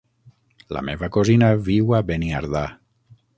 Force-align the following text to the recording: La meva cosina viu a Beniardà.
La 0.77 0.81
meva 0.87 1.09
cosina 1.17 1.51
viu 1.67 1.93
a 1.99 2.01
Beniardà. 2.09 2.65